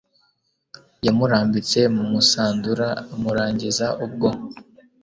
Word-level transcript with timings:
Yamurambitse 1.05 1.79
mu 1.95 2.03
Musandura 2.11 2.87
amurangiza 3.13 3.87
ubwo 4.05 4.29